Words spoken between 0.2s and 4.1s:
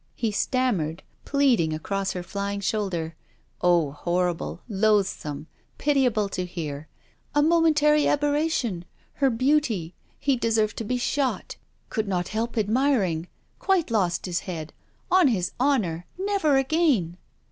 stammered, pleaded across her flying shoulder Oh!